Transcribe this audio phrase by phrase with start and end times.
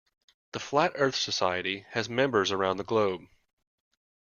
[0.53, 3.27] The Flat Earth Society has members around the globe.